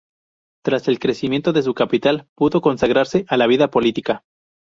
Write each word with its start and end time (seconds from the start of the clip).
Tras 0.65 0.87
el 0.87 0.97
crecimiento 0.97 1.53
de 1.53 1.61
su 1.61 1.75
capital 1.75 2.27
pudo 2.33 2.59
consagrarse 2.59 3.23
a 3.27 3.37
la 3.37 3.45
vida 3.45 3.69
política. 3.69 4.23